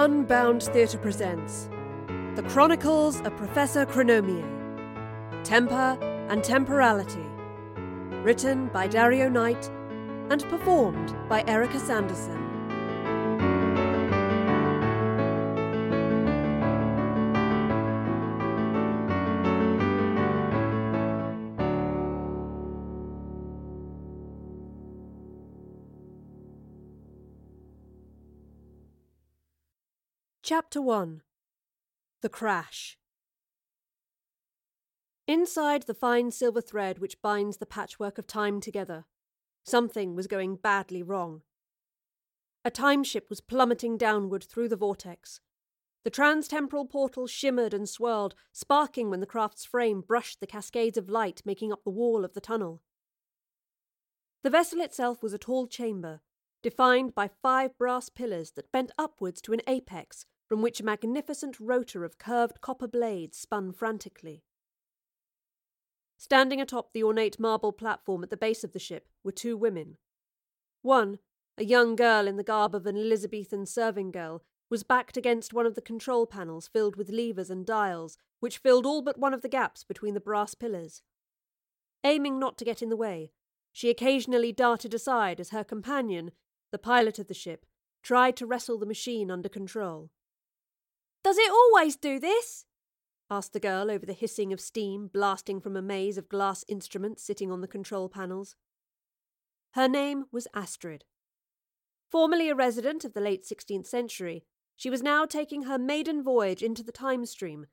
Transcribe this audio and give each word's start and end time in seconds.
Unbound 0.00 0.62
Theatre 0.62 0.96
presents 0.96 1.68
The 2.36 2.44
Chronicles 2.50 3.20
of 3.22 3.36
Professor 3.36 3.84
Chronomier 3.84 4.46
Temper 5.42 5.98
and 6.30 6.44
Temporality. 6.44 7.26
Written 8.22 8.68
by 8.68 8.86
Dario 8.86 9.28
Knight 9.28 9.68
and 10.30 10.44
performed 10.44 11.16
by 11.28 11.42
Erica 11.48 11.80
Sanderson. 11.80 12.47
Chapter 30.50 30.80
1 30.80 31.20
The 32.22 32.30
Crash 32.30 32.96
Inside 35.26 35.82
the 35.82 35.92
fine 35.92 36.30
silver 36.30 36.62
thread 36.62 37.00
which 37.00 37.20
binds 37.20 37.58
the 37.58 37.66
patchwork 37.66 38.16
of 38.16 38.26
time 38.26 38.58
together, 38.62 39.04
something 39.62 40.16
was 40.16 40.26
going 40.26 40.56
badly 40.56 41.02
wrong. 41.02 41.42
A 42.64 42.70
time 42.70 43.04
ship 43.04 43.26
was 43.28 43.42
plummeting 43.42 43.98
downward 43.98 44.42
through 44.42 44.70
the 44.70 44.76
vortex. 44.76 45.40
The 46.04 46.10
transtemporal 46.10 46.88
portal 46.88 47.26
shimmered 47.26 47.74
and 47.74 47.86
swirled, 47.86 48.34
sparking 48.50 49.10
when 49.10 49.20
the 49.20 49.26
craft's 49.26 49.66
frame 49.66 50.00
brushed 50.00 50.40
the 50.40 50.46
cascades 50.46 50.96
of 50.96 51.10
light 51.10 51.42
making 51.44 51.74
up 51.74 51.84
the 51.84 51.90
wall 51.90 52.24
of 52.24 52.32
the 52.32 52.40
tunnel. 52.40 52.80
The 54.42 54.48
vessel 54.48 54.80
itself 54.80 55.22
was 55.22 55.34
a 55.34 55.38
tall 55.38 55.66
chamber, 55.66 56.22
defined 56.62 57.14
by 57.14 57.28
five 57.42 57.76
brass 57.76 58.08
pillars 58.08 58.52
that 58.52 58.72
bent 58.72 58.92
upwards 58.96 59.42
to 59.42 59.52
an 59.52 59.60
apex 59.66 60.24
from 60.48 60.62
which 60.62 60.80
a 60.80 60.84
magnificent 60.84 61.60
rotor 61.60 62.04
of 62.04 62.18
curved 62.18 62.60
copper 62.60 62.88
blades 62.88 63.36
spun 63.38 63.70
frantically. 63.72 64.42
Standing 66.16 66.60
atop 66.60 66.92
the 66.92 67.04
ornate 67.04 67.38
marble 67.38 67.72
platform 67.72 68.24
at 68.24 68.30
the 68.30 68.36
base 68.36 68.64
of 68.64 68.72
the 68.72 68.78
ship 68.78 69.08
were 69.22 69.30
two 69.30 69.56
women. 69.56 69.98
One, 70.82 71.18
a 71.56 71.64
young 71.64 71.94
girl 71.96 72.26
in 72.26 72.36
the 72.36 72.42
garb 72.42 72.74
of 72.74 72.86
an 72.86 72.96
Elizabethan 72.96 73.66
serving 73.66 74.10
girl, 74.10 74.42
was 74.70 74.82
backed 74.82 75.16
against 75.16 75.52
one 75.52 75.66
of 75.66 75.74
the 75.74 75.80
control 75.80 76.26
panels 76.26 76.66
filled 76.66 76.96
with 76.96 77.10
levers 77.10 77.50
and 77.50 77.64
dials, 77.64 78.18
which 78.40 78.58
filled 78.58 78.86
all 78.86 79.02
but 79.02 79.18
one 79.18 79.34
of 79.34 79.42
the 79.42 79.48
gaps 79.48 79.84
between 79.84 80.14
the 80.14 80.20
brass 80.20 80.54
pillars. 80.54 81.02
Aiming 82.04 82.38
not 82.38 82.58
to 82.58 82.64
get 82.64 82.82
in 82.82 82.88
the 82.88 82.96
way, 82.96 83.32
she 83.72 83.90
occasionally 83.90 84.52
darted 84.52 84.94
aside 84.94 85.40
as 85.40 85.50
her 85.50 85.64
companion, 85.64 86.32
the 86.70 86.78
pilot 86.78 87.18
of 87.18 87.28
the 87.28 87.34
ship, 87.34 87.64
tried 88.02 88.36
to 88.36 88.46
wrestle 88.46 88.78
the 88.78 88.86
machine 88.86 89.30
under 89.30 89.48
control. 89.48 90.10
Does 91.28 91.36
it 91.36 91.50
always 91.50 91.94
do 91.94 92.18
this? 92.18 92.64
asked 93.30 93.52
the 93.52 93.60
girl 93.60 93.90
over 93.90 94.06
the 94.06 94.14
hissing 94.14 94.50
of 94.50 94.62
steam 94.62 95.10
blasting 95.12 95.60
from 95.60 95.76
a 95.76 95.82
maze 95.82 96.16
of 96.16 96.30
glass 96.30 96.64
instruments 96.68 97.22
sitting 97.22 97.52
on 97.52 97.60
the 97.60 97.68
control 97.68 98.08
panels. 98.08 98.56
Her 99.72 99.88
name 99.88 100.24
was 100.32 100.48
Astrid. 100.54 101.04
Formerly 102.10 102.48
a 102.48 102.54
resident 102.54 103.04
of 103.04 103.12
the 103.12 103.20
late 103.20 103.44
16th 103.44 103.86
century, 103.86 104.46
she 104.74 104.88
was 104.88 105.02
now 105.02 105.26
taking 105.26 105.64
her 105.64 105.76
maiden 105.76 106.22
voyage 106.22 106.62
into 106.62 106.82
the 106.82 106.92
time 106.92 107.26
stream, 107.26 107.66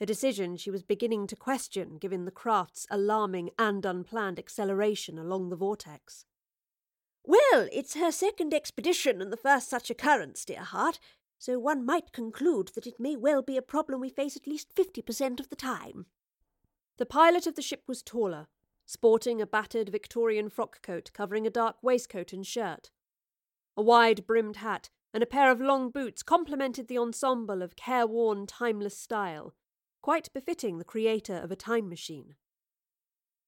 a 0.00 0.06
decision 0.06 0.56
she 0.56 0.70
was 0.70 0.82
beginning 0.82 1.26
to 1.26 1.36
question 1.36 1.98
given 1.98 2.24
the 2.24 2.30
craft's 2.30 2.86
alarming 2.90 3.50
and 3.58 3.84
unplanned 3.84 4.38
acceleration 4.38 5.18
along 5.18 5.50
the 5.50 5.56
vortex. 5.56 6.24
Well, 7.26 7.68
it's 7.72 7.96
her 7.96 8.12
second 8.12 8.54
expedition 8.54 9.20
and 9.20 9.30
the 9.32 9.36
first 9.36 9.68
such 9.68 9.90
occurrence, 9.90 10.46
dear 10.46 10.62
heart, 10.62 10.98
so 11.38 11.58
one 11.58 11.84
might 11.84 12.12
conclude 12.12 12.70
that 12.74 12.86
it 12.86 13.00
may 13.00 13.16
well 13.16 13.42
be 13.42 13.56
a 13.56 13.62
problem 13.62 14.00
we 14.00 14.08
face 14.08 14.36
at 14.36 14.46
least 14.46 14.74
50% 14.74 15.40
of 15.40 15.48
the 15.48 15.56
time. 15.56 16.06
The 16.98 17.06
pilot 17.06 17.46
of 17.46 17.54
the 17.54 17.62
ship 17.62 17.82
was 17.86 18.02
taller, 18.02 18.48
sporting 18.86 19.40
a 19.42 19.46
battered 19.46 19.90
Victorian 19.90 20.48
frock 20.48 20.80
coat 20.82 21.10
covering 21.12 21.46
a 21.46 21.50
dark 21.50 21.76
waistcoat 21.82 22.32
and 22.32 22.46
shirt. 22.46 22.90
A 23.76 23.82
wide 23.82 24.26
brimmed 24.26 24.56
hat 24.56 24.88
and 25.12 25.22
a 25.22 25.26
pair 25.26 25.50
of 25.50 25.60
long 25.60 25.90
boots 25.90 26.22
complemented 26.22 26.88
the 26.88 26.98
ensemble 26.98 27.62
of 27.62 27.76
careworn, 27.76 28.46
timeless 28.46 28.98
style, 28.98 29.54
quite 30.00 30.32
befitting 30.32 30.78
the 30.78 30.84
creator 30.84 31.36
of 31.36 31.50
a 31.50 31.56
time 31.56 31.88
machine. 31.88 32.34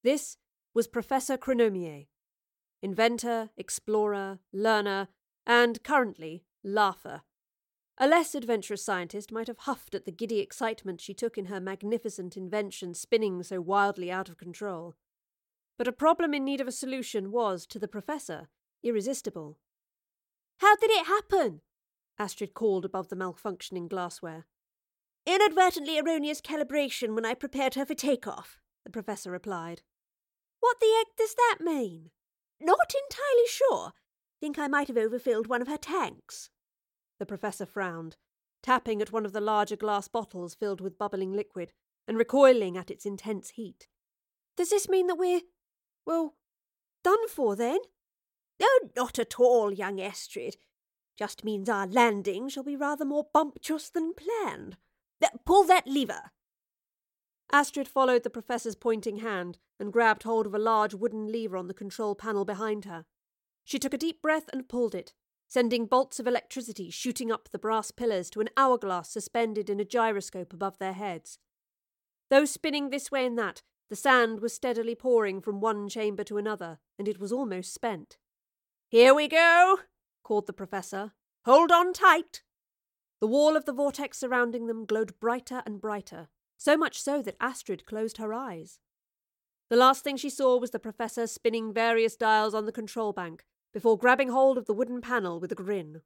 This 0.02 0.36
was 0.74 0.88
Professor 0.88 1.36
Chronomier, 1.36 2.06
inventor, 2.82 3.50
explorer, 3.56 4.38
learner, 4.52 5.08
and 5.46 5.82
currently 5.82 6.44
laugher 6.62 7.22
a 8.00 8.06
less 8.06 8.34
adventurous 8.34 8.84
scientist 8.84 9.32
might 9.32 9.48
have 9.48 9.58
huffed 9.58 9.94
at 9.94 10.04
the 10.04 10.12
giddy 10.12 10.38
excitement 10.38 11.00
she 11.00 11.12
took 11.12 11.36
in 11.36 11.46
her 11.46 11.60
magnificent 11.60 12.36
invention 12.36 12.94
spinning 12.94 13.42
so 13.42 13.60
wildly 13.60 14.10
out 14.10 14.28
of 14.28 14.38
control. 14.38 14.94
But 15.76 15.88
a 15.88 15.92
problem 15.92 16.32
in 16.32 16.44
need 16.44 16.60
of 16.60 16.68
a 16.68 16.72
solution 16.72 17.32
was, 17.32 17.66
to 17.66 17.78
the 17.78 17.88
professor, 17.88 18.48
irresistible. 18.82 19.58
How 20.58 20.76
did 20.76 20.90
it 20.90 21.06
happen? 21.06 21.60
Astrid 22.18 22.54
called 22.54 22.84
above 22.84 23.08
the 23.08 23.16
malfunctioning 23.16 23.88
glassware. 23.88 24.46
Inadvertently 25.26 25.98
erroneous 25.98 26.40
calibration 26.40 27.14
when 27.14 27.26
I 27.26 27.34
prepared 27.34 27.74
her 27.74 27.84
for 27.84 27.94
takeoff, 27.94 28.58
the 28.84 28.90
professor 28.90 29.30
replied. 29.30 29.82
What 30.60 30.78
the 30.80 30.92
heck 30.96 31.16
does 31.16 31.34
that 31.34 31.58
mean? 31.60 32.10
Not 32.60 32.92
entirely 32.94 33.48
sure. 33.48 33.92
Think 34.40 34.58
I 34.58 34.68
might 34.68 34.88
have 34.88 34.96
overfilled 34.96 35.46
one 35.46 35.62
of 35.62 35.68
her 35.68 35.76
tanks. 35.76 36.50
The 37.18 37.26
professor 37.26 37.66
frowned, 37.66 38.16
tapping 38.62 39.02
at 39.02 39.12
one 39.12 39.26
of 39.26 39.32
the 39.32 39.40
larger 39.40 39.76
glass 39.76 40.08
bottles 40.08 40.54
filled 40.54 40.80
with 40.80 40.98
bubbling 40.98 41.32
liquid, 41.32 41.72
and 42.06 42.16
recoiling 42.16 42.76
at 42.76 42.90
its 42.90 43.04
intense 43.04 43.50
heat. 43.50 43.88
Does 44.56 44.70
this 44.70 44.88
mean 44.88 45.06
that 45.08 45.18
we're, 45.18 45.42
well, 46.06 46.34
done 47.04 47.28
for 47.28 47.54
then? 47.54 47.78
No, 48.60 48.68
not 48.96 49.18
at 49.18 49.38
all, 49.38 49.72
young 49.72 50.00
Astrid. 50.00 50.56
Just 51.18 51.44
means 51.44 51.68
our 51.68 51.86
landing 51.86 52.48
shall 52.48 52.62
be 52.62 52.76
rather 52.76 53.04
more 53.04 53.26
bumptious 53.32 53.90
than 53.90 54.14
planned. 54.14 54.76
Pull 55.44 55.64
that 55.64 55.86
lever. 55.86 56.30
Astrid 57.50 57.88
followed 57.88 58.22
the 58.22 58.30
professor's 58.30 58.76
pointing 58.76 59.18
hand 59.18 59.58
and 59.80 59.92
grabbed 59.92 60.22
hold 60.22 60.46
of 60.46 60.54
a 60.54 60.58
large 60.58 60.94
wooden 60.94 61.30
lever 61.32 61.56
on 61.56 61.66
the 61.66 61.74
control 61.74 62.14
panel 62.14 62.44
behind 62.44 62.84
her. 62.84 63.04
She 63.64 63.78
took 63.78 63.94
a 63.94 63.98
deep 63.98 64.22
breath 64.22 64.48
and 64.52 64.68
pulled 64.68 64.94
it, 64.94 65.12
sending 65.48 65.86
bolts 65.86 66.20
of 66.20 66.26
electricity 66.26 66.90
shooting 66.90 67.32
up 67.32 67.48
the 67.48 67.58
brass 67.58 67.90
pillars 67.90 68.28
to 68.30 68.40
an 68.40 68.50
hourglass 68.56 69.08
suspended 69.08 69.70
in 69.70 69.80
a 69.80 69.84
gyroscope 69.84 70.52
above 70.52 70.78
their 70.78 70.92
heads. 70.92 71.38
Though 72.30 72.44
spinning 72.44 72.90
this 72.90 73.10
way 73.10 73.24
and 73.24 73.38
that, 73.38 73.62
the 73.88 73.96
sand 73.96 74.40
was 74.40 74.52
steadily 74.52 74.94
pouring 74.94 75.40
from 75.40 75.60
one 75.60 75.88
chamber 75.88 76.22
to 76.24 76.36
another, 76.36 76.78
and 76.98 77.08
it 77.08 77.18
was 77.18 77.32
almost 77.32 77.72
spent. 77.72 78.18
Here 78.90 79.14
we 79.14 79.26
go, 79.28 79.78
called 80.22 80.46
the 80.46 80.52
professor. 80.52 81.12
Hold 81.46 81.72
on 81.72 81.94
tight. 81.94 82.42
The 83.20 83.26
wall 83.26 83.56
of 83.56 83.64
the 83.64 83.72
vortex 83.72 84.18
surrounding 84.18 84.66
them 84.66 84.84
glowed 84.84 85.18
brighter 85.18 85.62
and 85.64 85.80
brighter, 85.80 86.28
so 86.58 86.76
much 86.76 87.00
so 87.00 87.22
that 87.22 87.36
Astrid 87.40 87.86
closed 87.86 88.18
her 88.18 88.34
eyes. 88.34 88.78
The 89.70 89.76
last 89.76 90.04
thing 90.04 90.18
she 90.18 90.30
saw 90.30 90.58
was 90.58 90.70
the 90.70 90.78
professor 90.78 91.26
spinning 91.26 91.72
various 91.72 92.16
dials 92.16 92.54
on 92.54 92.66
the 92.66 92.72
control 92.72 93.14
bank, 93.14 93.44
before 93.72 93.98
grabbing 93.98 94.28
hold 94.28 94.58
of 94.58 94.66
the 94.66 94.74
wooden 94.74 95.00
panel 95.00 95.38
with 95.40 95.52
a 95.52 95.54
grin. 95.54 96.02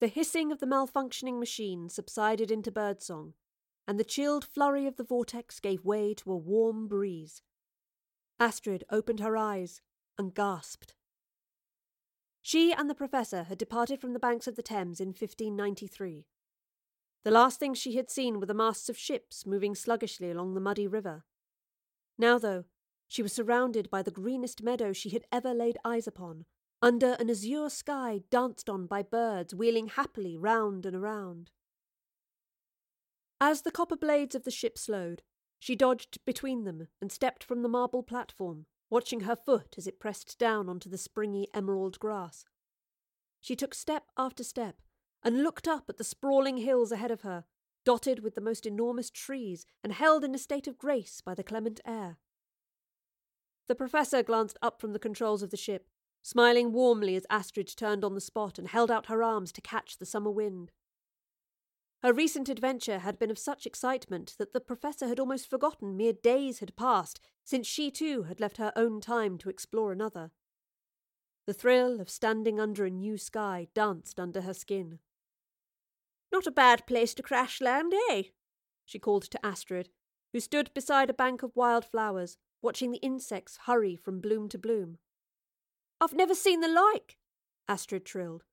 The 0.00 0.08
hissing 0.08 0.52
of 0.52 0.60
the 0.60 0.66
malfunctioning 0.66 1.38
machine 1.38 1.88
subsided 1.88 2.50
into 2.50 2.70
birdsong, 2.70 3.34
and 3.86 3.98
the 3.98 4.04
chilled 4.04 4.44
flurry 4.44 4.86
of 4.86 4.96
the 4.96 5.04
vortex 5.04 5.60
gave 5.60 5.84
way 5.84 6.14
to 6.14 6.32
a 6.32 6.36
warm 6.36 6.88
breeze. 6.88 7.42
Astrid 8.40 8.84
opened 8.90 9.20
her 9.20 9.36
eyes 9.36 9.80
and 10.18 10.34
gasped. 10.34 10.94
She 12.42 12.72
and 12.72 12.90
the 12.90 12.94
professor 12.94 13.44
had 13.44 13.56
departed 13.56 14.00
from 14.00 14.12
the 14.12 14.18
banks 14.18 14.46
of 14.46 14.56
the 14.56 14.62
Thames 14.62 15.00
in 15.00 15.08
1593. 15.08 16.26
The 17.24 17.30
last 17.30 17.58
things 17.58 17.78
she 17.78 17.96
had 17.96 18.10
seen 18.10 18.38
were 18.38 18.46
the 18.46 18.52
masts 18.52 18.90
of 18.90 18.98
ships 18.98 19.46
moving 19.46 19.74
sluggishly 19.74 20.30
along 20.30 20.52
the 20.52 20.60
muddy 20.60 20.86
river. 20.86 21.24
Now, 22.18 22.38
though, 22.38 22.64
she 23.08 23.22
was 23.22 23.32
surrounded 23.32 23.90
by 23.90 24.02
the 24.02 24.10
greenest 24.10 24.62
meadow 24.62 24.92
she 24.92 25.10
had 25.10 25.24
ever 25.30 25.54
laid 25.54 25.78
eyes 25.84 26.06
upon, 26.06 26.44
under 26.82 27.12
an 27.18 27.30
azure 27.30 27.68
sky 27.68 28.22
danced 28.30 28.68
on 28.68 28.86
by 28.86 29.02
birds 29.02 29.54
wheeling 29.54 29.88
happily 29.88 30.36
round 30.36 30.84
and 30.84 30.96
around. 30.96 31.50
As 33.40 33.62
the 33.62 33.70
copper 33.70 33.96
blades 33.96 34.34
of 34.34 34.44
the 34.44 34.50
ship 34.50 34.78
slowed, 34.78 35.22
she 35.58 35.76
dodged 35.76 36.18
between 36.24 36.64
them 36.64 36.88
and 37.00 37.10
stepped 37.10 37.42
from 37.42 37.62
the 37.62 37.68
marble 37.68 38.02
platform, 38.02 38.66
watching 38.90 39.20
her 39.20 39.36
foot 39.36 39.74
as 39.78 39.86
it 39.86 39.98
pressed 39.98 40.38
down 40.38 40.68
onto 40.68 40.90
the 40.90 40.98
springy 40.98 41.48
emerald 41.54 41.98
grass. 41.98 42.44
She 43.40 43.56
took 43.56 43.74
step 43.74 44.04
after 44.16 44.44
step 44.44 44.76
and 45.22 45.42
looked 45.42 45.66
up 45.66 45.84
at 45.88 45.96
the 45.96 46.04
sprawling 46.04 46.58
hills 46.58 46.92
ahead 46.92 47.10
of 47.10 47.22
her, 47.22 47.44
dotted 47.84 48.20
with 48.20 48.34
the 48.34 48.40
most 48.40 48.66
enormous 48.66 49.10
trees 49.10 49.66
and 49.82 49.92
held 49.92 50.24
in 50.24 50.34
a 50.34 50.38
state 50.38 50.66
of 50.66 50.78
grace 50.78 51.20
by 51.20 51.34
the 51.34 51.42
clement 51.42 51.80
air. 51.86 52.18
The 53.68 53.74
professor 53.74 54.22
glanced 54.22 54.58
up 54.60 54.80
from 54.80 54.92
the 54.92 54.98
controls 54.98 55.42
of 55.42 55.50
the 55.50 55.56
ship 55.56 55.88
smiling 56.24 56.72
warmly 56.72 57.16
as 57.16 57.26
Astrid 57.28 57.70
turned 57.76 58.02
on 58.02 58.14
the 58.14 58.20
spot 58.20 58.58
and 58.58 58.66
held 58.66 58.90
out 58.90 59.06
her 59.06 59.22
arms 59.22 59.52
to 59.52 59.60
catch 59.60 59.98
the 59.98 60.06
summer 60.06 60.30
wind. 60.30 60.72
Her 62.02 62.14
recent 62.14 62.48
adventure 62.48 63.00
had 63.00 63.18
been 63.18 63.30
of 63.30 63.38
such 63.38 63.66
excitement 63.66 64.34
that 64.38 64.54
the 64.54 64.60
Professor 64.60 65.06
had 65.06 65.20
almost 65.20 65.48
forgotten 65.48 65.96
mere 65.96 66.14
days 66.14 66.60
had 66.60 66.76
passed 66.76 67.20
since 67.44 67.66
she 67.66 67.90
too 67.90 68.22
had 68.24 68.40
left 68.40 68.56
her 68.56 68.72
own 68.74 69.02
time 69.02 69.36
to 69.38 69.50
explore 69.50 69.92
another. 69.92 70.30
The 71.46 71.52
thrill 71.52 72.00
of 72.00 72.08
standing 72.08 72.58
under 72.58 72.86
a 72.86 72.90
new 72.90 73.18
sky 73.18 73.68
danced 73.74 74.18
under 74.18 74.40
her 74.42 74.54
skin. 74.54 75.00
Not 76.32 76.46
a 76.46 76.50
bad 76.50 76.86
place 76.86 77.12
to 77.14 77.22
crash 77.22 77.60
land, 77.60 77.92
eh? 78.10 78.24
she 78.86 78.98
called 78.98 79.24
to 79.24 79.44
Astrid, 79.44 79.90
who 80.32 80.40
stood 80.40 80.72
beside 80.74 81.10
a 81.10 81.14
bank 81.14 81.42
of 81.42 81.54
wild 81.54 81.84
flowers, 81.84 82.38
watching 82.64 82.90
the 82.90 82.98
insects 82.98 83.58
hurry 83.66 83.94
from 83.94 84.20
bloom 84.20 84.48
to 84.48 84.58
bloom. 84.58 84.96
I've 86.00 86.14
never 86.14 86.34
seen 86.34 86.60
the 86.60 86.68
like, 86.68 87.18
Astrid 87.68 88.06
trilled. 88.06 88.44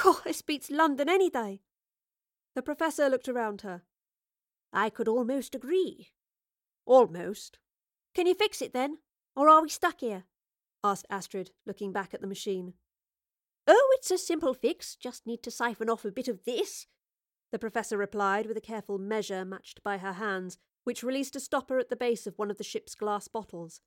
God, 0.00 0.18
this 0.24 0.40
beats 0.40 0.70
London 0.70 1.08
any 1.08 1.28
day. 1.28 1.62
The 2.54 2.62
Professor 2.62 3.08
looked 3.08 3.28
around 3.28 3.62
her. 3.62 3.82
I 4.72 4.88
could 4.88 5.08
almost 5.08 5.54
agree. 5.54 6.12
Almost. 6.86 7.58
Can 8.14 8.26
you 8.26 8.34
fix 8.34 8.62
it 8.62 8.72
then? 8.72 8.98
Or 9.34 9.48
are 9.48 9.62
we 9.62 9.68
stuck 9.68 10.00
here? 10.00 10.24
asked 10.84 11.06
Astrid, 11.10 11.50
looking 11.66 11.92
back 11.92 12.14
at 12.14 12.20
the 12.20 12.26
machine. 12.28 12.74
Oh, 13.66 13.96
it's 13.98 14.12
a 14.12 14.18
simple 14.18 14.54
fix. 14.54 14.94
Just 14.94 15.26
need 15.26 15.42
to 15.42 15.50
siphon 15.50 15.90
off 15.90 16.04
a 16.04 16.12
bit 16.12 16.28
of 16.28 16.44
this. 16.44 16.86
The 17.50 17.58
Professor 17.58 17.98
replied 17.98 18.46
with 18.46 18.56
a 18.56 18.60
careful 18.60 18.98
measure 18.98 19.44
matched 19.44 19.82
by 19.82 19.98
her 19.98 20.12
hands, 20.12 20.58
which 20.86 21.02
released 21.02 21.34
a 21.34 21.40
stopper 21.40 21.80
at 21.80 21.88
the 21.88 21.96
base 21.96 22.28
of 22.28 22.38
one 22.38 22.48
of 22.48 22.58
the 22.58 22.64
ship's 22.64 22.94
glass 22.94 23.26
bottles. 23.26 23.80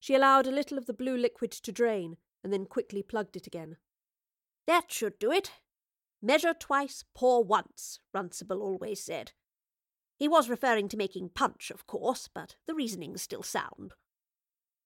She 0.00 0.14
allowed 0.14 0.46
a 0.46 0.50
little 0.50 0.76
of 0.76 0.84
the 0.84 0.92
blue 0.92 1.16
liquid 1.16 1.50
to 1.50 1.72
drain 1.72 2.18
and 2.42 2.52
then 2.52 2.66
quickly 2.66 3.02
plugged 3.02 3.36
it 3.36 3.46
again. 3.46 3.78
That 4.66 4.92
should 4.92 5.18
do 5.18 5.32
it. 5.32 5.50
Measure 6.20 6.52
twice, 6.52 7.04
pour 7.14 7.42
once, 7.42 8.00
Runcible 8.14 8.60
always 8.60 9.02
said. 9.02 9.32
He 10.18 10.28
was 10.28 10.50
referring 10.50 10.88
to 10.90 10.98
making 10.98 11.30
punch, 11.34 11.70
of 11.70 11.86
course, 11.86 12.28
but 12.28 12.56
the 12.66 12.74
reasoning's 12.74 13.22
still 13.22 13.42
sound. 13.42 13.94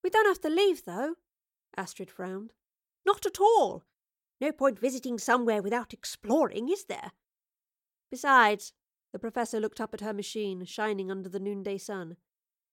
We 0.04 0.10
don't 0.10 0.28
have 0.28 0.40
to 0.42 0.48
leave, 0.48 0.84
though, 0.84 1.16
Astrid 1.76 2.12
frowned. 2.12 2.52
Not 3.04 3.26
at 3.26 3.40
all. 3.40 3.82
No 4.40 4.52
point 4.52 4.78
visiting 4.78 5.18
somewhere 5.18 5.62
without 5.62 5.92
exploring, 5.92 6.68
is 6.68 6.84
there? 6.84 7.10
Besides, 8.08 8.72
the 9.12 9.18
Professor 9.18 9.58
looked 9.60 9.80
up 9.80 9.94
at 9.94 10.00
her 10.00 10.12
machine, 10.12 10.64
shining 10.64 11.10
under 11.10 11.28
the 11.28 11.40
noonday 11.40 11.78
sun. 11.78 12.16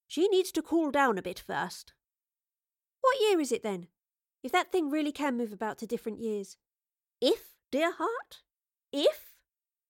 She 0.07 0.27
needs 0.27 0.51
to 0.53 0.61
cool 0.61 0.91
down 0.91 1.17
a 1.17 1.21
bit 1.21 1.39
first. 1.39 1.93
What 3.01 3.19
year 3.21 3.39
is 3.39 3.51
it 3.51 3.63
then? 3.63 3.87
If 4.43 4.51
that 4.51 4.71
thing 4.71 4.89
really 4.89 5.11
can 5.11 5.37
move 5.37 5.53
about 5.53 5.77
to 5.79 5.87
different 5.87 6.19
years. 6.19 6.57
If, 7.21 7.55
dear 7.71 7.93
heart? 7.93 8.41
If? 8.91 9.35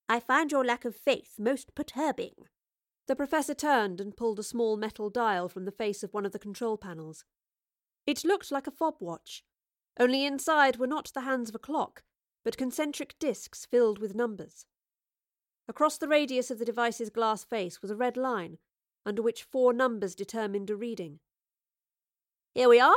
I 0.08 0.20
find 0.20 0.52
your 0.52 0.64
lack 0.64 0.86
of 0.86 0.96
faith 0.96 1.36
most 1.40 1.74
perturbing. 1.76 2.36
The 3.08 3.16
Professor 3.16 3.54
turned 3.54 4.00
and 4.00 4.16
pulled 4.16 4.40
a 4.40 4.44
small 4.44 4.78
metal 4.78 5.10
dial 5.10 5.50
from 5.50 5.66
the 5.66 5.72
face 5.72 6.04
of 6.04 6.14
one 6.14 6.26
of 6.26 6.32
the 6.32 6.40
control 6.40 6.78
panels. 6.78 7.26
It 8.06 8.24
looked 8.24 8.52
like 8.52 8.68
a 8.68 8.72
fob 8.72 8.96
watch, 9.00 9.44
only 10.00 10.26
inside 10.26 10.78
were 10.78 10.88
not 10.88 11.12
the 11.14 11.22
hands 11.22 11.50
of 11.50 11.56
a 11.56 11.60
clock, 11.60 12.04
but 12.44 12.58
concentric 12.58 13.18
discs 13.18 13.66
filled 13.66 14.00
with 14.00 14.14
numbers. 14.14 14.66
Across 15.68 15.98
the 15.98 16.08
radius 16.08 16.52
of 16.52 16.60
the 16.60 16.66
device's 16.66 17.10
glass 17.10 17.44
face 17.44 17.82
was 17.82 17.90
a 17.90 17.96
red 17.96 18.18
line, 18.18 18.58
under 19.06 19.22
which 19.22 19.44
four 19.44 19.74
numbers 19.74 20.16
determined 20.16 20.70
a 20.70 20.76
reading. 20.76 21.20
Here 22.54 22.70
we 22.70 22.80
are, 22.80 22.96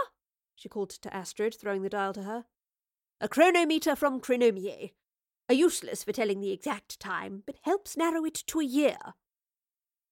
she 0.54 0.68
called 0.68 0.90
to 0.90 1.14
Astrid, 1.14 1.54
throwing 1.54 1.82
the 1.82 1.88
dial 1.88 2.12
to 2.12 2.22
her. 2.22 2.44
A 3.20 3.28
chronometer 3.28 3.96
from 3.96 4.20
Chronomier. 4.20 4.92
A 5.48 5.54
useless 5.54 6.04
for 6.04 6.12
telling 6.12 6.40
the 6.40 6.52
exact 6.52 7.00
time, 7.00 7.42
but 7.46 7.56
helps 7.62 7.96
narrow 7.96 8.24
it 8.24 8.34
to 8.46 8.60
a 8.60 8.64
year. 8.64 8.98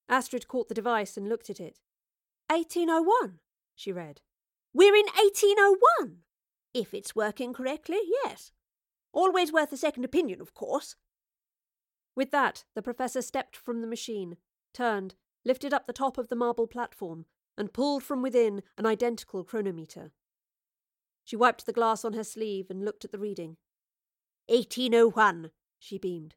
Astrid 0.08 0.48
caught 0.48 0.68
the 0.68 0.74
device 0.74 1.16
and 1.16 1.28
looked 1.28 1.50
at 1.50 1.60
it. 1.60 1.78
1801, 2.48 3.38
she 3.74 3.92
read. 3.92 4.22
We're 4.72 4.94
in 4.94 5.06
1801! 5.06 6.18
If 6.72 6.94
it's 6.94 7.16
working 7.16 7.52
correctly, 7.52 7.98
yes. 8.24 8.52
Always 9.12 9.52
worth 9.52 9.72
a 9.72 9.76
second 9.76 10.04
opinion, 10.04 10.40
of 10.40 10.54
course. 10.54 10.96
With 12.16 12.30
that, 12.30 12.64
the 12.74 12.82
Professor 12.82 13.20
stepped 13.20 13.54
from 13.54 13.82
the 13.82 13.86
machine, 13.86 14.38
turned, 14.72 15.14
lifted 15.44 15.72
up 15.72 15.86
the 15.86 15.92
top 15.92 16.16
of 16.16 16.28
the 16.28 16.34
marble 16.34 16.66
platform, 16.66 17.26
and 17.58 17.72
pulled 17.72 18.02
from 18.02 18.22
within 18.22 18.62
an 18.76 18.86
identical 18.86 19.44
chronometer. 19.44 20.12
She 21.24 21.36
wiped 21.36 21.66
the 21.66 21.72
glass 21.72 22.04
on 22.04 22.14
her 22.14 22.24
sleeve 22.24 22.70
and 22.70 22.84
looked 22.84 23.04
at 23.04 23.12
the 23.12 23.18
reading. 23.18 23.58
1801, 24.48 25.50
she 25.78 25.98
beamed. 25.98 26.36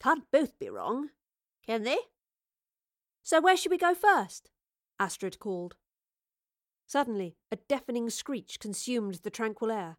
Can't 0.00 0.30
both 0.32 0.58
be 0.58 0.70
wrong, 0.70 1.10
can 1.66 1.82
they? 1.82 1.98
So 3.22 3.40
where 3.40 3.56
should 3.56 3.70
we 3.70 3.78
go 3.78 3.94
first? 3.94 4.48
Astrid 4.98 5.38
called. 5.38 5.76
Suddenly, 6.86 7.36
a 7.52 7.56
deafening 7.68 8.08
screech 8.08 8.58
consumed 8.58 9.20
the 9.22 9.30
tranquil 9.30 9.70
air. 9.70 9.98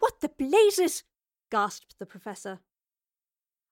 What 0.00 0.20
the 0.20 0.30
blazes! 0.30 1.04
gasped 1.50 1.98
the 2.00 2.06
Professor. 2.06 2.60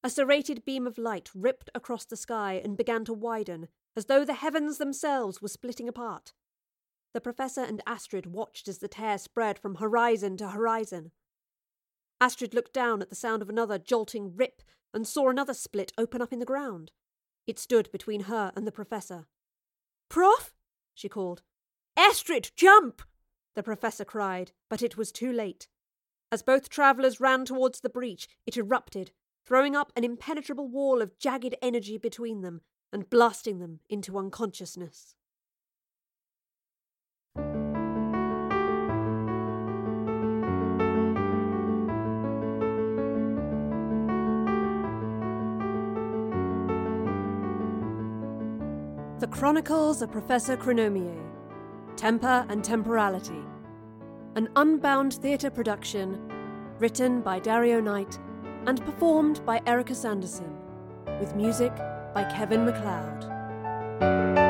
A 0.04 0.10
serrated 0.10 0.64
beam 0.64 0.86
of 0.86 0.98
light 0.98 1.30
ripped 1.34 1.70
across 1.74 2.04
the 2.04 2.16
sky 2.16 2.60
and 2.62 2.76
began 2.76 3.04
to 3.04 3.12
widen, 3.12 3.68
as 3.96 4.06
though 4.06 4.24
the 4.24 4.34
heavens 4.34 4.78
themselves 4.78 5.40
were 5.40 5.48
splitting 5.48 5.88
apart. 5.88 6.32
The 7.12 7.20
Professor 7.20 7.60
and 7.60 7.82
Astrid 7.86 8.26
watched 8.26 8.66
as 8.68 8.78
the 8.78 8.88
tear 8.88 9.18
spread 9.18 9.58
from 9.58 9.76
horizon 9.76 10.36
to 10.38 10.48
horizon. 10.48 11.12
Astrid 12.20 12.54
looked 12.54 12.72
down 12.72 13.02
at 13.02 13.10
the 13.10 13.16
sound 13.16 13.42
of 13.42 13.48
another 13.48 13.78
jolting 13.78 14.34
rip 14.34 14.62
and 14.94 15.06
saw 15.06 15.28
another 15.28 15.54
split 15.54 15.92
open 15.96 16.20
up 16.20 16.32
in 16.32 16.38
the 16.38 16.44
ground. 16.44 16.92
It 17.46 17.58
stood 17.58 17.90
between 17.92 18.22
her 18.22 18.52
and 18.56 18.66
the 18.66 18.72
Professor. 18.72 19.26
Prof? 20.08 20.54
she 20.94 21.08
called. 21.08 21.42
Astrid, 21.96 22.50
jump! 22.56 23.02
The 23.54 23.62
Professor 23.62 24.04
cried, 24.04 24.52
but 24.68 24.82
it 24.82 24.96
was 24.96 25.12
too 25.12 25.32
late. 25.32 25.68
As 26.30 26.42
both 26.42 26.70
travellers 26.70 27.20
ran 27.20 27.44
towards 27.44 27.80
the 27.80 27.90
breach, 27.90 28.28
it 28.46 28.56
erupted, 28.56 29.12
throwing 29.44 29.74
up 29.74 29.92
an 29.96 30.04
impenetrable 30.04 30.68
wall 30.68 31.02
of 31.02 31.18
jagged 31.18 31.54
energy 31.62 31.98
between 31.98 32.42
them 32.42 32.60
and 32.92 33.10
blasting 33.10 33.58
them 33.58 33.80
into 33.88 34.18
unconsciousness. 34.18 35.14
The 49.20 49.28
Chronicles 49.28 50.02
of 50.02 50.10
Professor 50.10 50.56
Chronomier 50.56 51.22
Temper 51.96 52.44
and 52.48 52.64
Temporality. 52.64 53.44
An 54.34 54.48
unbound 54.56 55.14
theatre 55.14 55.50
production 55.50 56.20
written 56.78 57.20
by 57.20 57.38
Dario 57.38 57.80
Knight 57.80 58.18
and 58.66 58.84
performed 58.84 59.44
by 59.44 59.60
Erica 59.66 59.94
Sanderson, 59.94 60.56
with 61.20 61.34
music 61.34 61.74
by 62.14 62.24
Kevin 62.24 62.64
MacLeod. 62.64 64.41